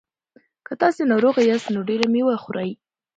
که 0.65 0.73
تاسي 0.81 1.03
ناروغه 1.11 1.41
یاست 1.49 1.67
نو 1.75 1.81
ډېره 1.89 2.05
مېوه 2.13 2.35
خورئ. 2.43 2.69